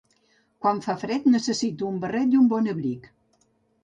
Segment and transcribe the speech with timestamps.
[0.63, 3.07] Quan fa fred necessito un barret i un bon abric.